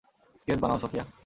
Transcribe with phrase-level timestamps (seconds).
[0.41, 1.03] Sketch বানাও, Sophia.